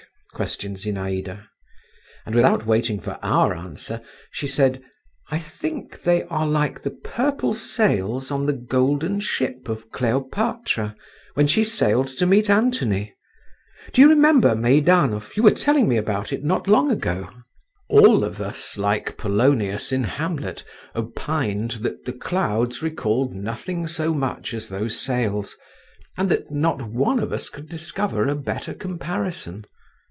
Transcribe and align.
questioned 0.33 0.77
Zinaïda; 0.77 1.45
and 2.25 2.33
without 2.33 2.65
waiting 2.65 2.99
for 3.01 3.19
our 3.21 3.53
answer, 3.53 4.01
she 4.31 4.47
said, 4.47 4.81
"I 5.29 5.37
think 5.37 6.01
they 6.01 6.23
are 6.23 6.47
like 6.47 6.81
the 6.81 6.89
purple 6.89 7.53
sails 7.53 8.31
on 8.31 8.45
the 8.47 8.53
golden 8.53 9.19
ship 9.19 9.67
of 9.69 9.91
Cleopatra, 9.91 10.95
when 11.35 11.45
she 11.47 11.63
sailed 11.65 12.07
to 12.17 12.25
meet 12.25 12.49
Antony. 12.49 13.13
Do 13.93 13.99
you 14.01 14.07
remember, 14.09 14.55
Meidanov, 14.55 15.35
you 15.35 15.43
were 15.43 15.51
telling 15.51 15.87
me 15.89 15.97
about 15.97 16.31
it 16.33 16.43
not 16.45 16.67
long 16.67 16.89
ago?" 16.89 17.29
All 17.89 18.23
of 18.23 18.39
us, 18.39 18.77
like 18.79 19.17
Polonius 19.17 19.91
in 19.91 20.05
Hamlet, 20.05 20.63
opined 20.95 21.71
that 21.81 22.05
the 22.05 22.13
clouds 22.13 22.81
recalled 22.81 23.35
nothing 23.35 23.85
so 23.85 24.11
much 24.13 24.53
as 24.55 24.69
those 24.69 24.97
sails, 24.97 25.57
and 26.17 26.29
that 26.29 26.49
not 26.49 26.81
one 26.81 27.19
of 27.19 27.31
us 27.33 27.49
could 27.49 27.67
discover 27.69 28.27
a 28.27 28.33
better 28.33 28.73
comparison. 28.73 29.65